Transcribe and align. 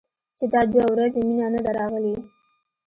چې 0.37 0.45
دا 0.53 0.61
دوه 0.71 0.85
ورځې 0.93 1.19
مينه 1.27 1.47
نه 1.53 1.59
ده 1.65 1.71
راغلې. 1.79 2.15